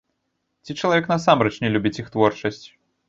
[0.67, 2.65] Ці чалавек насамрэч не любіць іх творчасць!